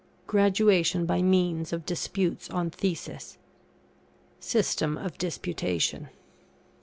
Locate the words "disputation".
5.19-6.09